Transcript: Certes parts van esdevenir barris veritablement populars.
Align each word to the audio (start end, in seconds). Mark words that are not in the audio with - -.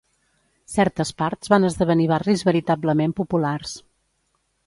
Certes 0.75 1.11
parts 1.21 1.51
van 1.55 1.67
esdevenir 1.67 2.07
barris 2.13 2.43
veritablement 2.49 3.13
populars. 3.23 3.77